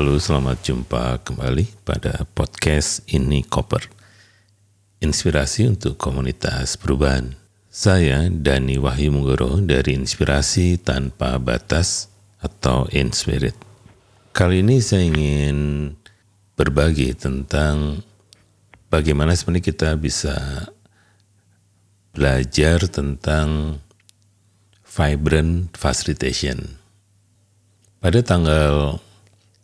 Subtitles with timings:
[0.00, 3.84] Halo, selamat jumpa kembali pada podcast ini Koper.
[5.04, 7.36] Inspirasi untuk komunitas perubahan.
[7.68, 12.08] Saya Dani Wahyu Munggoro dari Inspirasi Tanpa Batas
[12.40, 13.52] atau Inspirit.
[14.32, 15.92] Kali ini saya ingin
[16.56, 18.00] berbagi tentang
[18.88, 20.64] bagaimana sebenarnya kita bisa
[22.16, 23.76] belajar tentang
[24.80, 26.80] vibrant facilitation.
[28.00, 28.96] Pada tanggal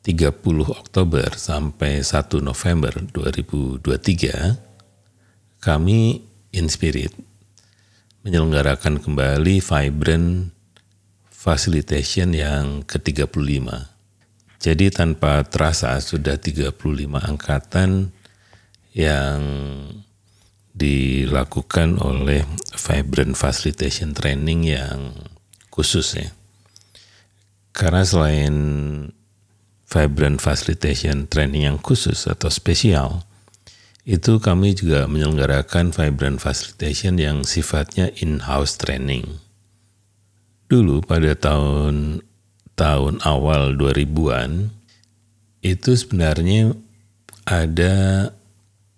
[0.06, 0.38] 30
[0.70, 4.54] Oktober sampai 1 November 2023,
[5.58, 6.22] kami
[6.54, 7.10] Inspirit
[8.22, 10.54] menyelenggarakan kembali Vibrant
[11.26, 13.66] Facilitation yang ke-35.
[14.62, 16.70] Jadi tanpa terasa sudah 35
[17.26, 18.14] angkatan
[18.94, 19.42] yang
[20.70, 22.46] dilakukan oleh
[22.78, 25.18] Vibrant Facilitation Training yang
[25.74, 26.30] khusus ya.
[27.74, 28.54] Karena selain
[29.86, 33.22] Vibrant Facilitation Training yang khusus atau spesial,
[34.06, 39.38] itu kami juga menyelenggarakan Vibrant Facilitation yang sifatnya in-house training.
[40.66, 42.22] Dulu pada tahun
[42.74, 44.74] tahun awal 2000-an
[45.62, 46.74] itu sebenarnya
[47.46, 47.94] ada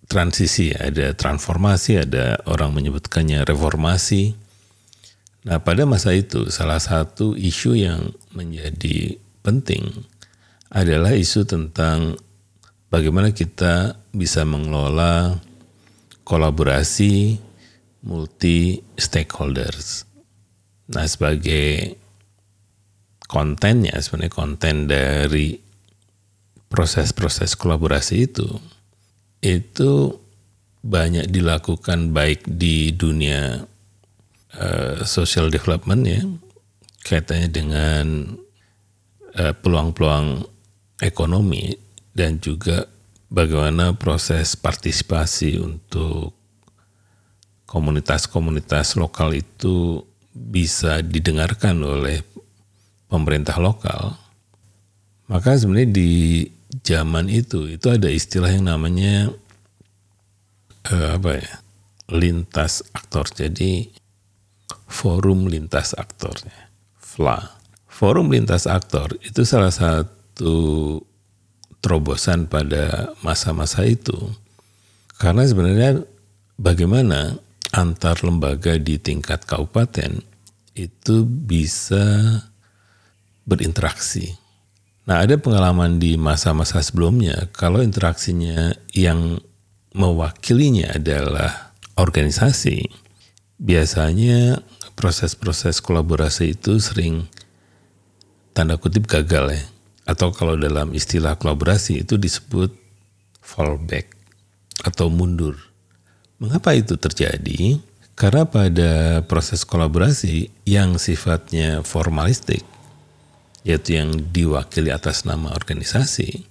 [0.09, 4.33] transisi, ada transformasi, ada orang menyebutkannya reformasi.
[5.45, 10.09] Nah, pada masa itu salah satu isu yang menjadi penting
[10.69, 12.17] adalah isu tentang
[12.93, 15.41] bagaimana kita bisa mengelola
[16.25, 17.41] kolaborasi
[18.05, 20.05] multi stakeholders.
[20.93, 21.97] Nah, sebagai
[23.29, 25.61] kontennya sebenarnya konten dari
[26.73, 28.49] proses-proses kolaborasi itu
[29.45, 30.17] itu
[30.81, 33.69] banyak dilakukan baik di dunia
[34.57, 36.23] uh, social development ya
[37.05, 38.07] kaitannya dengan
[39.37, 40.58] uh, peluang-peluang
[40.99, 41.75] ekonomi
[42.15, 42.87] dan juga
[43.31, 46.35] bagaimana proses partisipasi untuk
[47.69, 52.25] komunitas-komunitas lokal itu bisa didengarkan oleh
[53.07, 54.17] pemerintah lokal,
[55.29, 56.13] maka sebenarnya di
[56.85, 59.33] zaman itu itu ada istilah yang namanya
[60.89, 61.55] uh, apa ya
[62.09, 63.29] lintas aktor.
[63.29, 63.93] Jadi
[64.89, 67.61] forum lintas aktornya, FLA.
[67.89, 71.03] Forum lintas aktor itu salah satu satu
[71.83, 74.15] terobosan pada masa-masa itu.
[75.19, 76.07] Karena sebenarnya
[76.55, 77.43] bagaimana
[77.75, 80.23] antar lembaga di tingkat kabupaten
[80.79, 82.39] itu bisa
[83.43, 84.39] berinteraksi.
[85.11, 89.43] Nah, ada pengalaman di masa-masa sebelumnya kalau interaksinya yang
[89.91, 92.87] mewakilinya adalah organisasi,
[93.59, 94.63] biasanya
[94.95, 97.27] proses-proses kolaborasi itu sering
[98.55, 99.65] tanda kutip gagal ya
[100.09, 102.73] atau kalau dalam istilah kolaborasi itu disebut
[103.45, 104.09] fallback
[104.81, 105.61] atau mundur.
[106.41, 107.77] Mengapa itu terjadi?
[108.17, 112.65] Karena pada proses kolaborasi yang sifatnya formalistik,
[113.63, 116.43] yaitu yang diwakili atas nama organisasi,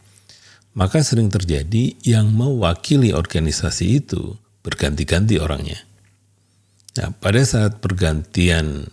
[0.78, 5.82] maka sering terjadi yang mewakili organisasi itu berganti-ganti orangnya.
[7.02, 8.88] Nah, pada saat pergantian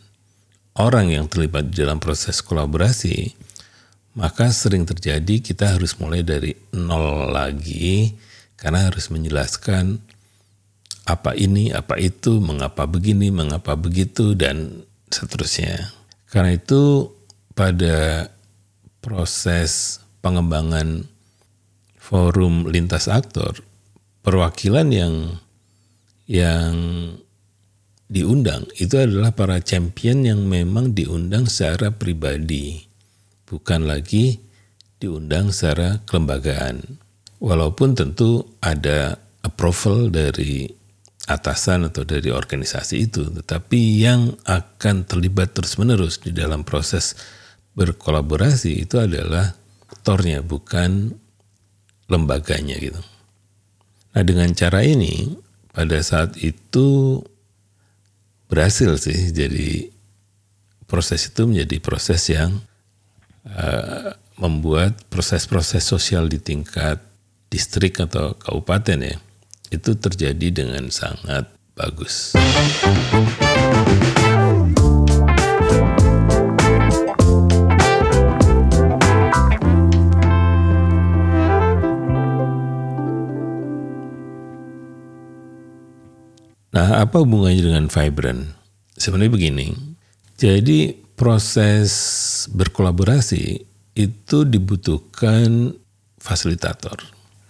[0.74, 3.38] orang yang terlibat dalam proses kolaborasi,
[4.14, 8.14] maka sering terjadi kita harus mulai dari nol lagi
[8.54, 9.98] karena harus menjelaskan
[11.04, 15.92] apa ini, apa itu, mengapa begini, mengapa begitu, dan seterusnya.
[16.32, 17.12] Karena itu
[17.52, 18.32] pada
[19.04, 21.04] proses pengembangan
[22.00, 23.60] forum lintas aktor,
[24.24, 25.14] perwakilan yang
[26.24, 26.72] yang
[28.08, 32.93] diundang itu adalah para champion yang memang diundang secara pribadi
[33.48, 34.40] bukan lagi
[34.98, 37.00] diundang secara kelembagaan.
[37.42, 40.64] Walaupun tentu ada approval dari
[41.28, 47.16] atasan atau dari organisasi itu, tetapi yang akan terlibat terus-menerus di dalam proses
[47.76, 49.52] berkolaborasi itu adalah
[49.92, 51.12] aktornya, bukan
[52.08, 53.00] lembaganya gitu.
[54.14, 55.34] Nah dengan cara ini
[55.74, 57.18] pada saat itu
[58.46, 59.90] berhasil sih jadi
[60.86, 62.62] proses itu menjadi proses yang
[63.48, 66.98] uh, membuat proses-proses sosial di tingkat
[67.52, 69.16] distrik atau kabupaten ya
[69.70, 72.34] itu terjadi dengan sangat bagus.
[86.74, 88.50] Nah, apa hubungannya dengan vibrant?
[88.98, 89.66] Sebenarnya begini.
[90.34, 91.90] Jadi proses
[92.50, 95.74] berkolaborasi itu dibutuhkan
[96.18, 96.98] fasilitator.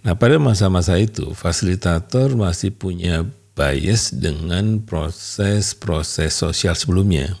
[0.05, 3.25] Nah pada masa-masa itu fasilitator masih punya
[3.57, 7.39] bias dengan proses-proses sosial sebelumnya,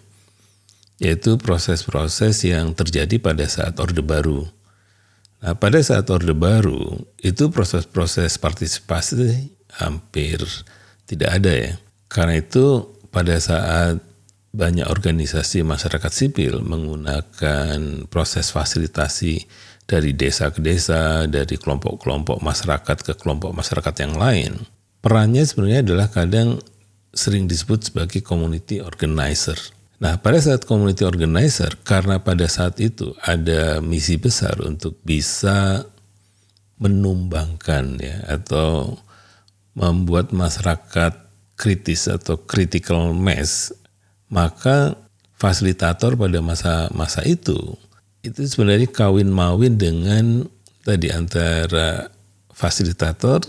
[0.97, 4.49] yaitu proses-proses yang terjadi pada saat Orde Baru.
[5.45, 10.41] Nah pada saat Orde Baru itu proses-proses partisipasi hampir
[11.05, 11.73] tidak ada ya.
[12.09, 14.01] Karena itu pada saat
[14.55, 19.43] banyak organisasi masyarakat sipil menggunakan proses fasilitasi
[19.85, 24.51] dari desa ke desa, dari kelompok-kelompok masyarakat ke kelompok masyarakat yang lain.
[25.03, 26.57] Perannya sebenarnya adalah kadang
[27.13, 29.59] sering disebut sebagai community organizer.
[30.01, 35.87] Nah, pada saat community organizer, karena pada saat itu ada misi besar untuk bisa
[36.75, 38.99] menumbangkan ya atau
[39.71, 41.13] membuat masyarakat
[41.55, 43.71] kritis atau critical mass,
[44.35, 44.99] maka
[45.39, 47.79] fasilitator pada masa-masa itu
[48.25, 50.49] itu sebenarnya kawin mawin dengan
[50.81, 52.09] tadi antara
[52.49, 53.45] fasilitator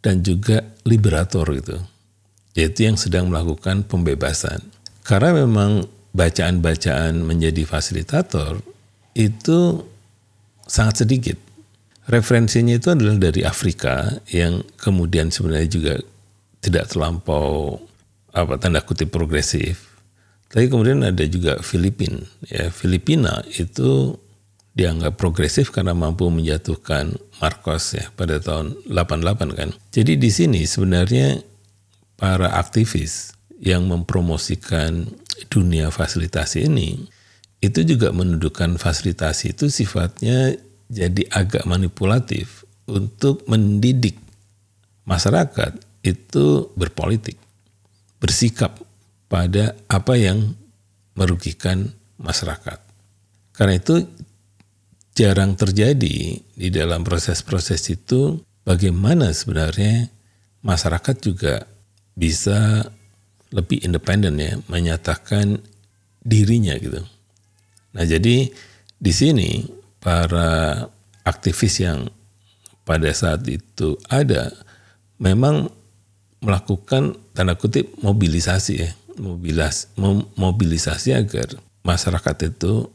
[0.00, 1.76] dan juga liberator gitu.
[2.56, 4.64] Yaitu yang sedang melakukan pembebasan.
[5.04, 5.84] Karena memang
[6.16, 8.64] bacaan-bacaan menjadi fasilitator
[9.12, 9.84] itu
[10.64, 11.36] sangat sedikit.
[12.08, 15.94] Referensinya itu adalah dari Afrika yang kemudian sebenarnya juga
[16.64, 17.76] tidak terlampau
[18.32, 19.85] apa tanda kutip progresif
[20.56, 22.24] tapi kemudian ada juga Filipina.
[22.48, 24.16] Ya, Filipina itu
[24.72, 27.12] dianggap progresif karena mampu menjatuhkan
[27.44, 29.76] Marcos ya pada tahun 88 kan.
[29.92, 31.44] Jadi di sini sebenarnya
[32.16, 35.04] para aktivis yang mempromosikan
[35.52, 37.04] dunia fasilitasi ini
[37.60, 40.56] itu juga menunjukkan fasilitasi itu sifatnya
[40.88, 44.16] jadi agak manipulatif untuk mendidik
[45.04, 47.36] masyarakat itu berpolitik,
[48.24, 48.85] bersikap
[49.26, 50.54] pada apa yang
[51.18, 51.90] merugikan
[52.20, 52.78] masyarakat.
[53.56, 54.04] Karena itu
[55.16, 58.36] jarang terjadi di dalam proses-proses itu
[58.68, 60.12] bagaimana sebenarnya
[60.60, 61.64] masyarakat juga
[62.12, 62.84] bisa
[63.54, 65.56] lebih independen ya menyatakan
[66.20, 67.00] dirinya gitu.
[67.96, 68.50] Nah, jadi
[68.96, 69.64] di sini
[70.02, 70.84] para
[71.24, 72.12] aktivis yang
[72.84, 74.52] pada saat itu ada
[75.16, 75.72] memang
[76.44, 79.90] melakukan tanda kutip mobilisasi ya mobilis,
[80.36, 82.90] mobilisasi agar masyarakat itu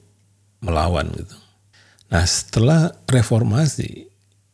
[0.61, 1.37] melawan gitu.
[2.11, 4.11] Nah setelah reformasi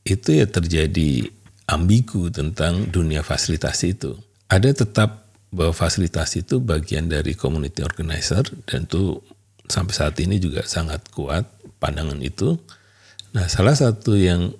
[0.07, 1.27] itu ya terjadi
[1.67, 4.15] ambigu tentang dunia fasilitasi itu.
[4.47, 9.19] Ada tetap bahwa fasilitasi itu bagian dari community organizer dan itu
[9.67, 11.43] sampai saat ini juga sangat kuat
[11.83, 12.55] pandangan itu.
[13.35, 14.55] Nah salah satu yang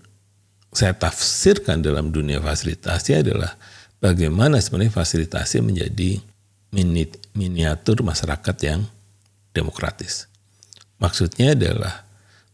[0.76, 3.56] saya tafsirkan dalam dunia fasilitasi adalah
[4.04, 6.20] bagaimana sebenarnya fasilitasi menjadi
[6.72, 8.82] miniatur masyarakat yang
[9.56, 10.28] demokratis.
[10.98, 12.06] Maksudnya adalah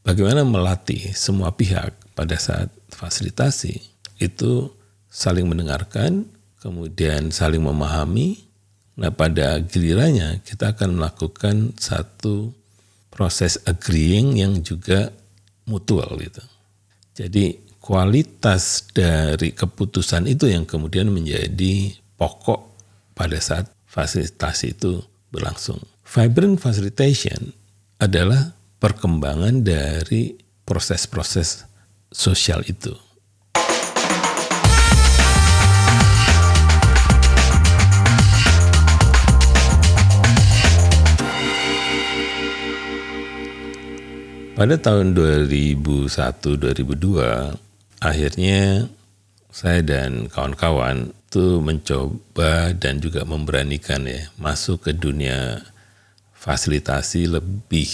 [0.03, 3.79] bagaimana melatih semua pihak pada saat fasilitasi
[4.21, 4.69] itu
[5.09, 6.27] saling mendengarkan,
[6.61, 8.45] kemudian saling memahami.
[8.93, 12.53] Nah, pada gilirannya kita akan melakukan satu
[13.09, 15.09] proses agreeing yang juga
[15.65, 16.43] mutual gitu.
[17.17, 22.61] Jadi kualitas dari keputusan itu yang kemudian menjadi pokok
[23.17, 25.77] pada saat fasilitasi itu berlangsung.
[26.01, 27.53] Vibrant facilitation
[28.01, 30.33] adalah perkembangan dari
[30.65, 31.69] proses-proses
[32.09, 32.97] sosial itu.
[44.53, 47.01] Pada tahun 2001-2002,
[48.05, 48.85] akhirnya
[49.53, 55.61] saya dan kawan-kawan itu mencoba dan juga memberanikan ya masuk ke dunia
[56.33, 57.89] fasilitasi lebih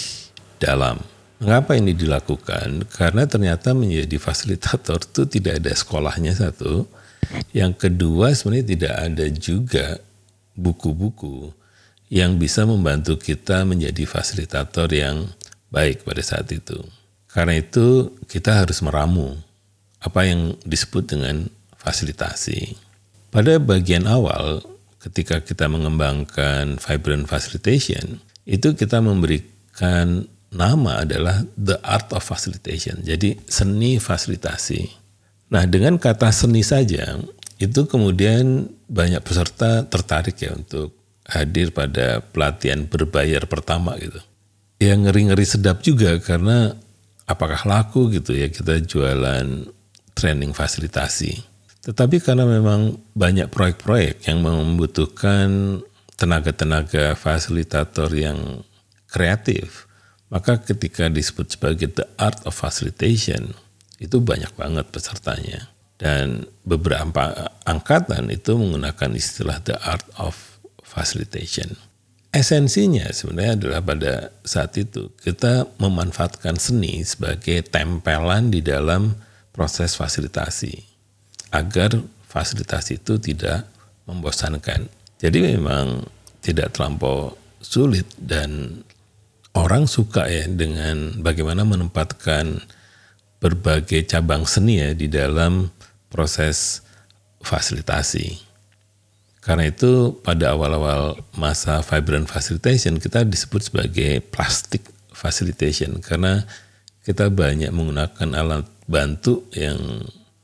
[0.55, 1.03] dalam.
[1.43, 2.87] Mengapa ini dilakukan?
[2.87, 6.87] Karena ternyata menjadi fasilitator itu tidak ada sekolahnya satu.
[7.51, 9.87] Yang kedua sebenarnya tidak ada juga
[10.55, 11.51] buku-buku
[12.07, 15.27] yang bisa membantu kita menjadi fasilitator yang
[15.71, 16.79] baik pada saat itu.
[17.27, 19.35] Karena itu kita harus meramu
[19.99, 21.47] apa yang disebut dengan
[21.79, 22.75] fasilitasi.
[23.29, 24.63] Pada bagian awal,
[24.99, 32.99] ketika kita mengembangkan vibrant facilitation, itu kita memberikan nama adalah the art of facilitation.
[33.05, 34.81] Jadi seni fasilitasi.
[35.53, 37.17] Nah, dengan kata seni saja,
[37.61, 40.95] itu kemudian banyak peserta tertarik ya untuk
[41.29, 44.17] hadir pada pelatihan berbayar pertama gitu.
[44.81, 46.73] Yang ngeri-ngeri sedap juga karena
[47.29, 49.69] apakah laku gitu ya kita jualan
[50.19, 51.39] training fasilitasi.
[51.79, 55.79] Tetapi karena memang banyak proyek-proyek yang membutuhkan
[56.19, 58.67] tenaga-tenaga fasilitator yang
[59.07, 59.87] kreatif,
[60.27, 63.55] maka ketika disebut sebagai the art of facilitation,
[63.97, 65.71] itu banyak banget pesertanya.
[65.99, 71.75] Dan beberapa angkatan itu menggunakan istilah the art of facilitation.
[72.29, 74.13] Esensinya sebenarnya adalah pada
[74.45, 79.17] saat itu kita memanfaatkan seni sebagai tempelan di dalam
[79.59, 80.71] proses fasilitasi
[81.51, 81.99] agar
[82.31, 83.67] fasilitasi itu tidak
[84.07, 84.87] membosankan.
[85.19, 86.07] Jadi memang
[86.39, 88.79] tidak terlampau sulit dan
[89.51, 92.63] orang suka ya dengan bagaimana menempatkan
[93.43, 95.67] berbagai cabang seni ya di dalam
[96.07, 96.79] proses
[97.43, 98.39] fasilitasi.
[99.43, 106.47] Karena itu pada awal-awal masa vibrant facilitation kita disebut sebagai plastic facilitation karena
[107.03, 109.77] kita banyak menggunakan alat bantu yang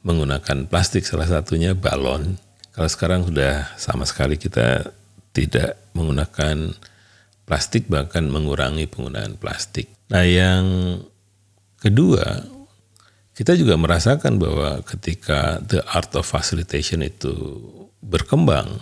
[0.05, 2.37] menggunakan plastik salah satunya balon.
[2.77, 4.93] Kalau sekarang sudah sama sekali kita
[5.33, 6.77] tidak menggunakan
[7.49, 9.89] plastik bahkan mengurangi penggunaan plastik.
[10.13, 10.65] Nah, yang
[11.81, 12.45] kedua
[13.35, 17.33] kita juga merasakan bahwa ketika the art of facilitation itu
[17.99, 18.79] berkembang,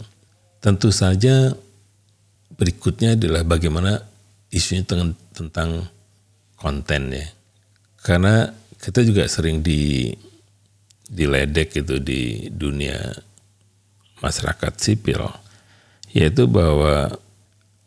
[0.61, 1.55] tentu saja
[2.53, 3.97] berikutnya adalah bagaimana
[4.53, 4.85] isunya
[5.33, 5.89] tentang
[6.53, 7.27] konten ya.
[8.03, 8.51] Karena
[8.83, 10.11] kita juga sering di
[11.07, 12.99] diledek itu di dunia
[14.19, 15.23] masyarakat sipil
[16.11, 17.15] yaitu bahwa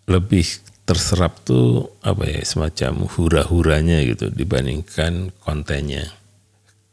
[0.09, 0.49] lebih
[0.89, 6.07] terserap tuh apa ya semacam hura-huranya gitu dibandingkan kontennya.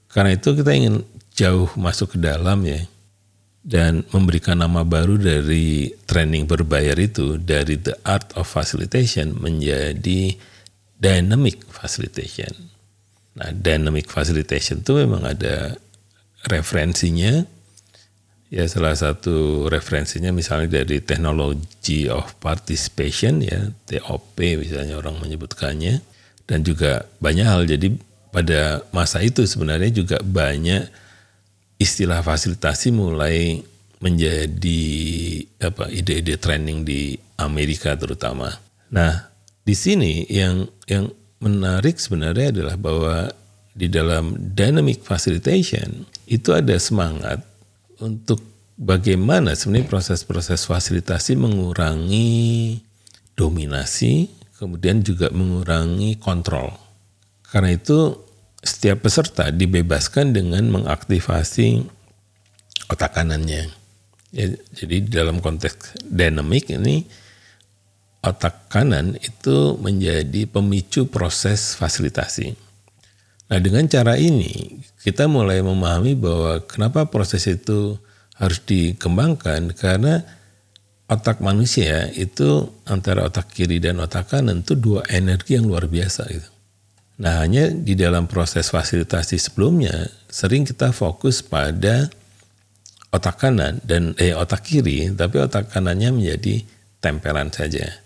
[0.09, 2.81] Karena itu kita ingin jauh masuk ke dalam ya
[3.63, 10.35] dan memberikan nama baru dari training berbayar itu dari the art of facilitation menjadi
[10.97, 12.72] dynamic facilitation.
[13.33, 15.73] Nah, dynamic facilitation itu memang ada
[16.45, 17.45] referensinya.
[18.53, 26.05] Ya, salah satu referensinya misalnya dari technology of participation ya, TOP misalnya orang menyebutkannya
[26.45, 27.65] dan juga banyak hal.
[27.65, 27.97] Jadi
[28.29, 30.85] pada masa itu sebenarnya juga banyak
[31.81, 33.65] istilah fasilitasi mulai
[34.03, 34.83] menjadi
[35.63, 38.53] apa ide-ide training di Amerika terutama.
[38.93, 39.31] Nah,
[39.65, 41.09] di sini yang yang
[41.43, 43.17] menarik sebenarnya adalah bahwa
[43.75, 47.43] di dalam dynamic facilitation itu ada semangat
[47.99, 48.39] untuk
[48.79, 52.79] bagaimana sebenarnya proses-proses fasilitasi mengurangi
[53.35, 56.71] dominasi, kemudian juga mengurangi kontrol.
[57.49, 58.17] Karena itu
[58.63, 61.83] setiap peserta dibebaskan dengan mengaktifasi
[62.87, 63.69] otak kanannya.
[64.33, 67.05] Ya, jadi dalam konteks dinamik ini
[68.23, 72.55] otak kanan itu menjadi pemicu proses fasilitasi.
[73.51, 77.99] Nah dengan cara ini kita mulai memahami bahwa kenapa proses itu
[78.39, 80.23] harus dikembangkan karena
[81.11, 86.23] otak manusia itu antara otak kiri dan otak kanan itu dua energi yang luar biasa
[86.31, 86.49] gitu.
[87.13, 92.09] Nah, hanya di dalam proses fasilitasi sebelumnya sering kita fokus pada
[93.13, 96.65] otak kanan dan eh otak kiri, tapi otak kanannya menjadi
[96.97, 98.02] tempelan saja.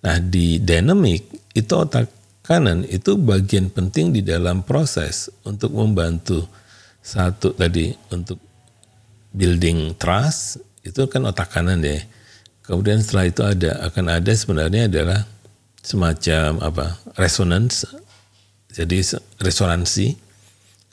[0.00, 2.08] Nah, di dynamic itu otak
[2.40, 6.48] kanan itu bagian penting di dalam proses untuk membantu.
[7.00, 8.36] Satu tadi untuk
[9.32, 12.00] building trust itu kan otak kanan ya.
[12.64, 15.24] Kemudian setelah itu ada akan ada sebenarnya adalah
[15.80, 17.88] semacam apa resonance.
[18.70, 19.02] Jadi
[19.42, 20.14] resonansi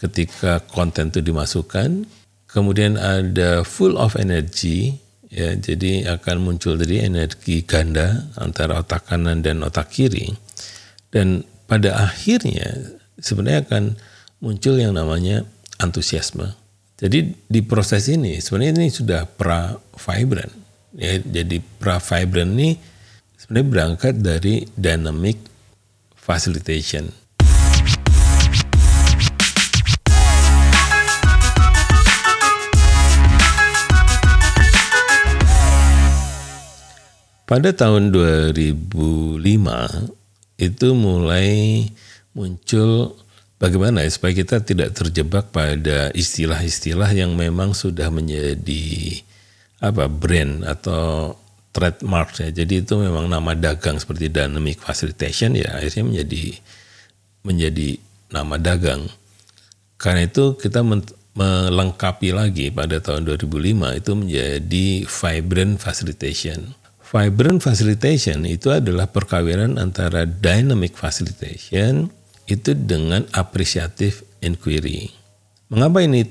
[0.02, 2.06] ketika konten itu dimasukkan,
[2.50, 4.98] kemudian ada full of energy,
[5.28, 10.32] ya jadi akan muncul dari energi ganda antara otak kanan dan otak kiri,
[11.12, 13.84] dan pada akhirnya sebenarnya akan
[14.40, 15.44] muncul yang namanya
[15.82, 16.56] antusiasme.
[16.98, 20.50] Jadi di proses ini sebenarnya ini sudah pra vibrant,
[20.98, 22.80] ya jadi pra vibrant ini
[23.38, 25.38] sebenarnya berangkat dari dynamic
[26.16, 27.08] facilitation
[37.48, 39.40] Pada tahun 2005
[40.60, 41.88] itu mulai
[42.36, 43.16] muncul
[43.56, 49.24] bagaimana ya supaya kita tidak terjebak pada istilah-istilah yang memang sudah menjadi
[49.80, 51.40] apa brand atau
[51.72, 52.52] trademark ya.
[52.52, 56.44] Jadi itu memang nama dagang seperti dynamic facilitation ya akhirnya menjadi
[57.48, 57.90] menjadi
[58.28, 59.08] nama dagang.
[59.96, 60.84] Karena itu kita
[61.32, 66.76] melengkapi lagi pada tahun 2005 itu menjadi vibrant facilitation.
[67.08, 72.12] Vibrant facilitation itu adalah perkawinan antara dynamic facilitation
[72.52, 75.08] itu dengan appreciative inquiry.
[75.72, 76.28] Mengapa ini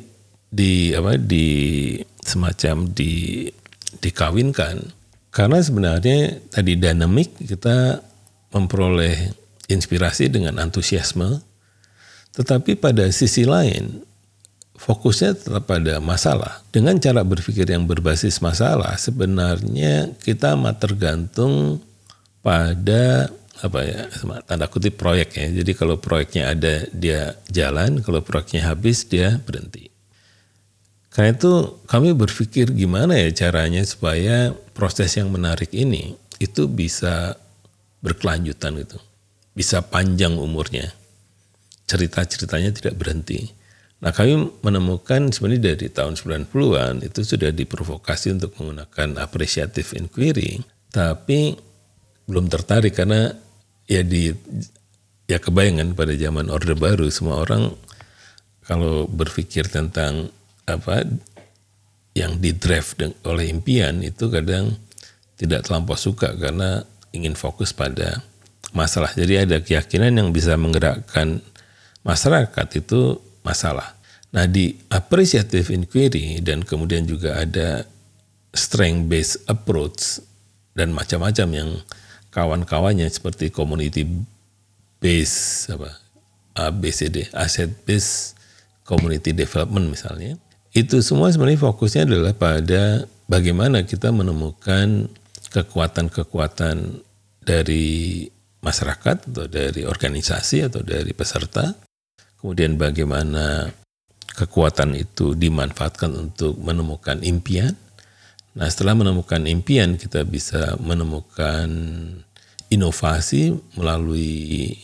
[0.52, 3.48] di apa di semacam di
[4.04, 4.92] dikawinkan?
[5.32, 8.00] Karena sebenarnya tadi dynamic kita
[8.52, 9.32] memperoleh
[9.68, 11.42] inspirasi dengan antusiasme,
[12.36, 14.04] Tetapi pada sisi lain,
[14.76, 16.62] fokusnya tetap pada masalah.
[16.70, 21.80] Dengan cara berpikir yang berbasis masalah, sebenarnya kita amat tergantung
[22.44, 23.32] pada
[23.64, 24.04] apa ya
[24.44, 25.46] tanda kutip proyek ya.
[25.64, 29.88] Jadi kalau proyeknya ada dia jalan, kalau proyeknya habis dia berhenti.
[31.08, 37.40] Karena itu kami berpikir gimana ya caranya supaya proses yang menarik ini itu bisa
[38.04, 39.00] berkelanjutan gitu.
[39.56, 40.92] Bisa panjang umurnya.
[41.88, 43.48] Cerita-ceritanya tidak berhenti.
[43.96, 50.60] Nah kami menemukan sebenarnya dari tahun 90-an itu sudah diprovokasi untuk menggunakan appreciative inquiry.
[50.92, 51.56] Tapi
[52.28, 53.32] belum tertarik karena
[53.88, 54.28] ya di
[55.26, 57.72] ya kebayangan pada zaman Orde Baru semua orang
[58.66, 60.28] kalau berpikir tentang
[60.66, 61.06] apa
[62.18, 62.98] yang di draft
[63.28, 64.74] oleh impian itu kadang
[65.36, 68.24] tidak terlampau suka karena ingin fokus pada
[68.72, 69.12] masalah.
[69.12, 71.40] Jadi ada keyakinan yang bisa menggerakkan
[72.02, 73.94] masyarakat itu masalah.
[74.34, 77.86] Nah di appreciative inquiry dan kemudian juga ada
[78.50, 80.18] strength based approach
[80.74, 81.70] dan macam-macam yang
[82.34, 84.02] kawan-kawannya seperti community
[84.98, 85.94] based apa
[86.58, 88.34] ABCD asset based
[88.84, 90.36] community development misalnya
[90.76, 95.08] itu semua sebenarnya fokusnya adalah pada bagaimana kita menemukan
[95.48, 97.00] kekuatan-kekuatan
[97.40, 98.26] dari
[98.60, 101.85] masyarakat atau dari organisasi atau dari peserta.
[102.40, 103.72] Kemudian bagaimana
[104.36, 107.72] kekuatan itu dimanfaatkan untuk menemukan impian.
[108.56, 111.68] Nah, setelah menemukan impian kita bisa menemukan
[112.68, 114.76] inovasi melalui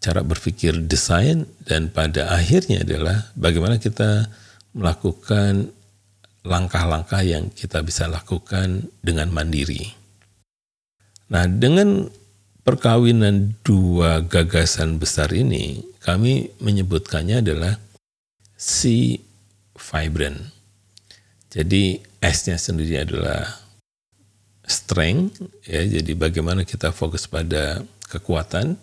[0.00, 4.32] cara berpikir desain dan pada akhirnya adalah bagaimana kita
[4.72, 5.68] melakukan
[6.40, 9.92] langkah-langkah yang kita bisa lakukan dengan mandiri.
[11.28, 12.08] Nah, dengan
[12.70, 17.74] perkawinan dua gagasan besar ini, kami menyebutkannya adalah
[18.54, 19.18] si
[19.74, 20.38] vibrant.
[21.50, 23.42] Jadi S-nya sendiri adalah
[24.62, 25.82] strength, ya.
[25.82, 28.78] Jadi bagaimana kita fokus pada kekuatan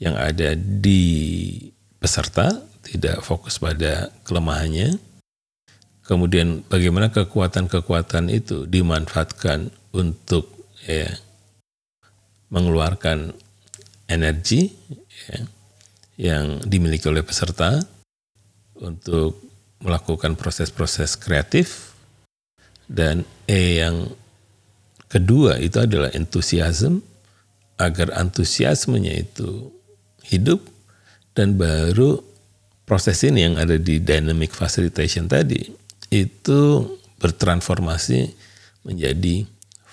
[0.00, 1.60] yang ada di
[2.00, 4.96] peserta, tidak fokus pada kelemahannya
[6.08, 10.48] kemudian bagaimana kekuatan-kekuatan itu dimanfaatkan untuk
[10.88, 11.12] ya,
[12.48, 13.32] mengeluarkan
[14.08, 14.72] energi
[15.28, 15.38] ya,
[16.18, 17.78] yang dimiliki oleh peserta
[18.78, 19.38] untuk
[19.78, 21.94] melakukan proses-proses kreatif
[22.88, 24.10] dan E yang
[25.06, 27.04] kedua itu adalah entusiasme
[27.78, 29.70] agar antusiasmenya itu
[30.26, 30.66] hidup
[31.36, 32.18] dan baru
[32.82, 35.62] proses ini yang ada di dynamic facilitation tadi
[36.10, 36.60] itu
[37.20, 38.32] bertransformasi
[38.82, 39.44] menjadi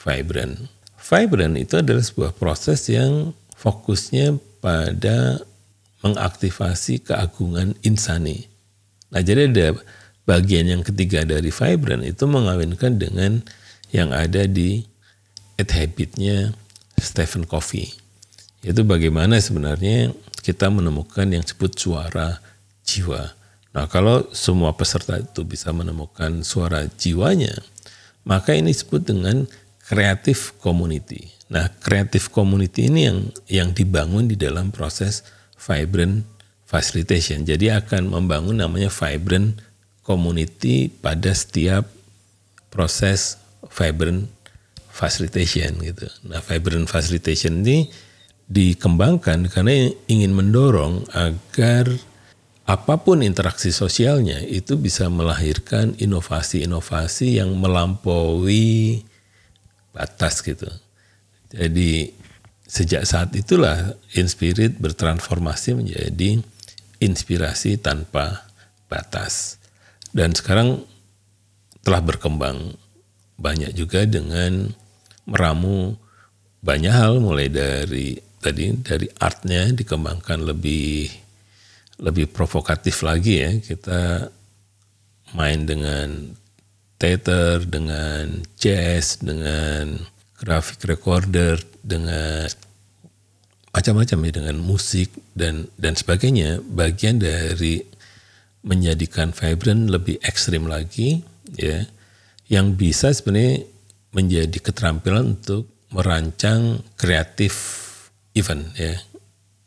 [0.02, 0.74] vibrant.
[1.06, 5.38] Vibrant itu adalah sebuah proses yang fokusnya pada
[6.02, 8.50] mengaktifasi keagungan insani.
[9.13, 9.78] Nah, jadi ada
[10.26, 13.46] bagian yang ketiga dari vibrant itu mengawinkan dengan
[13.94, 14.82] yang ada di
[15.62, 16.58] Eight Habit-nya
[16.98, 17.94] Stephen Covey.
[18.65, 20.10] Itu bagaimana sebenarnya
[20.41, 22.41] kita menemukan yang disebut suara
[22.82, 23.38] jiwa.
[23.78, 27.54] Nah, kalau semua peserta itu bisa menemukan suara jiwanya,
[28.26, 29.46] maka ini disebut dengan
[29.86, 31.30] creative community.
[31.54, 35.21] Nah, creative community ini yang yang dibangun di dalam proses
[35.62, 36.26] vibrant
[36.65, 37.45] facilitation.
[37.45, 39.62] Jadi akan membangun namanya vibrant
[40.02, 41.86] community pada setiap
[42.74, 43.38] proses
[43.69, 44.26] vibrant
[44.89, 46.10] facilitation gitu.
[46.26, 47.89] Nah, vibrant facilitation ini
[48.45, 51.89] dikembangkan karena ingin mendorong agar
[52.65, 59.06] apa pun interaksi sosialnya itu bisa melahirkan inovasi-inovasi yang melampaui
[59.95, 60.67] batas gitu.
[61.55, 62.12] Jadi
[62.67, 66.43] sejak saat itulah Inspirit bertransformasi menjadi
[66.99, 68.43] inspirasi tanpa
[68.91, 69.55] batas.
[70.12, 70.84] Dan sekarang
[71.88, 72.75] telah berkembang
[73.39, 74.71] banyak juga dengan
[75.27, 75.95] meramu
[76.65, 81.10] banyak hal mulai dari tadi dari artnya dikembangkan lebih
[82.01, 84.29] lebih provokatif lagi ya kita
[85.38, 86.34] main dengan
[86.97, 89.99] theater, dengan jazz, dengan
[90.39, 92.47] grafik recorder, dengan
[93.75, 96.63] macam-macam ya dengan musik dan dan sebagainya.
[96.63, 97.84] Bagian dari
[98.63, 101.21] menjadikan vibrant lebih ekstrim lagi
[101.53, 101.86] ya
[102.47, 103.67] yang bisa sebenarnya
[104.15, 107.53] menjadi keterampilan untuk merancang kreatif
[108.31, 108.95] event ya.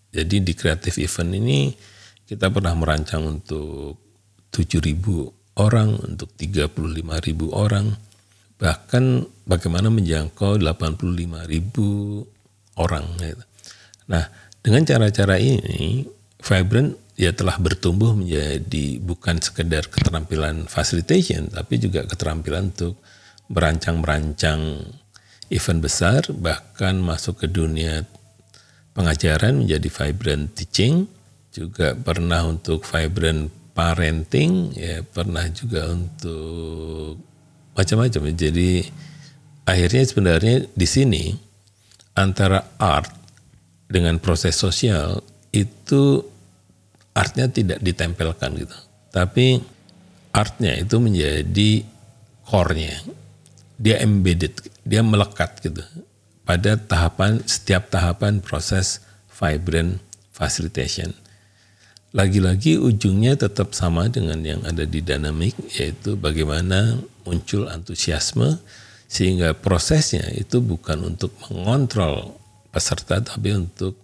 [0.09, 1.69] Jadi di kreatif event ini
[2.25, 4.01] kita pernah merancang untuk
[4.51, 7.99] 7.000 orang, untuk 35.000 orang,
[8.59, 13.07] bahkan bagaimana menjangkau 85.000 orang.
[13.19, 13.45] Gitu.
[14.11, 14.25] Nah,
[14.63, 16.07] dengan cara-cara ini,
[16.39, 22.95] Vibrant dia telah bertumbuh menjadi bukan sekedar keterampilan facilitation, tapi juga keterampilan untuk
[23.51, 24.87] merancang-merancang
[25.51, 28.07] event besar, bahkan masuk ke dunia
[28.95, 31.11] pengajaran menjadi vibrant teaching,
[31.51, 37.23] juga pernah untuk vibrant parenting, ya pernah juga untuk
[37.79, 38.35] macam-macam.
[38.35, 38.83] Jadi
[39.63, 41.31] akhirnya sebenarnya di sini
[42.19, 43.15] antara art
[43.87, 45.23] dengan proses sosial
[45.55, 46.19] itu
[47.15, 48.75] artnya tidak ditempelkan gitu.
[49.15, 49.63] Tapi
[50.35, 51.87] artnya itu menjadi
[52.51, 52.99] core-nya.
[53.79, 55.87] Dia embedded, dia melekat gitu
[56.43, 60.03] pada tahapan setiap tahapan proses vibrant
[60.35, 61.15] facilitation.
[62.17, 66.97] Lagi-lagi ujungnya tetap sama dengan yang ada di dynamic yaitu bagaimana
[67.29, 68.57] muncul antusiasme
[69.09, 72.41] sehingga prosesnya itu bukan untuk mengontrol
[72.73, 73.97] peserta tapi untuk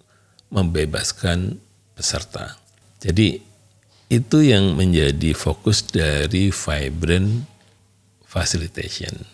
[0.52, 1.56] membebaskan
[1.96, 2.60] peserta.
[3.00, 3.40] Jadi
[4.12, 7.48] itu yang menjadi fokus dari vibrant
[8.28, 9.33] facilitation.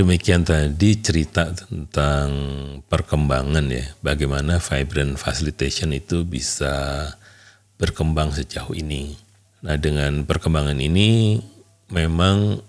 [0.00, 2.32] Demikian tadi cerita tentang
[2.88, 7.04] perkembangan ya, bagaimana vibrant facilitation itu bisa
[7.76, 9.12] berkembang sejauh ini.
[9.60, 11.36] Nah dengan perkembangan ini
[11.92, 12.64] memang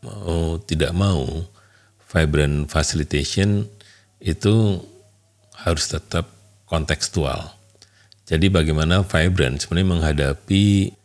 [0.00, 1.44] mau tidak mau
[2.08, 3.68] vibrant facilitation
[4.16, 4.80] itu
[5.60, 6.32] harus tetap
[6.64, 7.60] kontekstual.
[8.24, 10.96] Jadi bagaimana vibrant sebenarnya menghadapi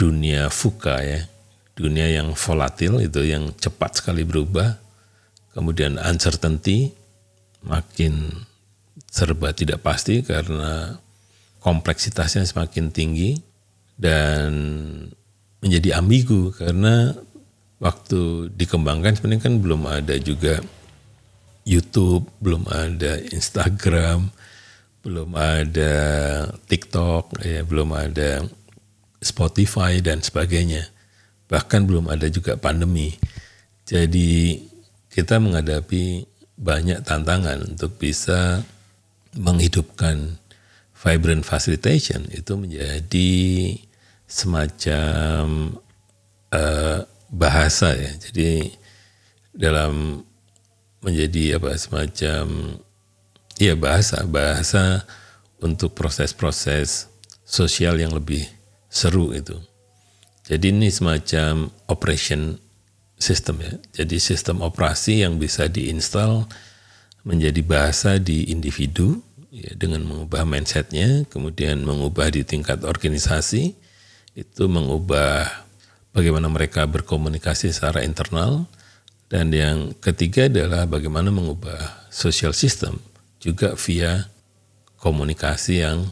[0.00, 1.28] dunia fuka ya,
[1.76, 4.88] dunia yang volatil itu yang cepat sekali berubah,
[5.52, 6.94] kemudian uncertainty
[7.66, 8.46] makin
[9.10, 10.96] serba tidak pasti karena
[11.60, 13.36] kompleksitasnya semakin tinggi
[14.00, 14.50] dan
[15.60, 17.12] menjadi ambigu karena
[17.80, 20.60] waktu dikembangkan sebenarnya kan belum ada juga
[21.68, 24.32] YouTube, belum ada Instagram,
[25.04, 25.94] belum ada
[26.68, 28.44] TikTok, ya, belum ada
[29.20, 30.88] Spotify dan sebagainya.
[31.48, 33.12] Bahkan belum ada juga pandemi.
[33.84, 34.69] Jadi
[35.10, 38.62] kita menghadapi banyak tantangan untuk bisa
[39.34, 40.38] menghidupkan
[40.94, 43.32] vibrant facilitation itu menjadi
[44.30, 45.74] semacam
[46.54, 46.98] uh,
[47.32, 48.12] bahasa ya.
[48.20, 48.70] Jadi
[49.50, 50.22] dalam
[51.00, 52.44] menjadi apa semacam
[53.56, 55.02] ya bahasa bahasa
[55.58, 57.08] untuk proses-proses
[57.42, 58.46] sosial yang lebih
[58.86, 59.56] seru itu.
[60.46, 62.58] Jadi ini semacam operation
[63.20, 63.72] system ya.
[64.02, 66.48] Jadi sistem operasi yang bisa diinstal
[67.22, 69.20] menjadi bahasa di individu
[69.52, 73.76] ya, dengan mengubah mindsetnya, kemudian mengubah di tingkat organisasi,
[74.32, 75.46] itu mengubah
[76.16, 78.64] bagaimana mereka berkomunikasi secara internal,
[79.28, 82.98] dan yang ketiga adalah bagaimana mengubah social system
[83.38, 84.26] juga via
[84.98, 86.08] komunikasi yang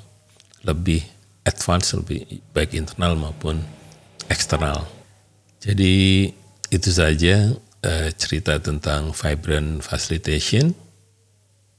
[0.62, 1.02] lebih
[1.42, 3.64] advance, lebih baik internal maupun
[4.28, 4.84] eksternal.
[5.58, 6.28] Jadi
[6.68, 10.76] itu saja uh, cerita tentang vibrant facilitation.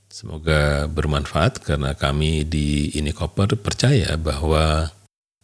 [0.10, 4.90] Semoga bermanfaat karena kami di Inikoper percaya bahwa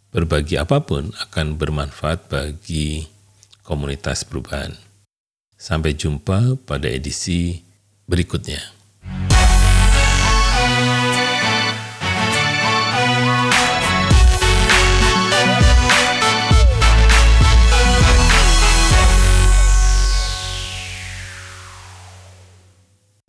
[0.10, 3.05] berbagi apa pun akan bermanfaat bagi
[3.62, 4.73] komunitas perubahan.
[5.55, 7.62] Sampai jumpa pada edisi
[8.10, 8.74] berikutnya.